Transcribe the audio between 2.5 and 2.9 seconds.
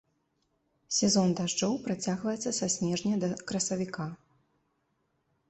са